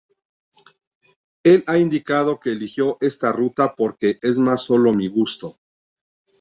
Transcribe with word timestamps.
Él 1.43 1.63
ha 1.67 1.77
indicado 1.77 2.39
que 2.39 2.51
eligió 2.53 2.97
esta 3.01 3.31
ruta 3.31 3.75
porque 3.75 4.17
"es 4.23 4.39
más 4.39 4.63
solo 4.63 4.95
mi 4.95 5.07
gusto. 5.07 5.57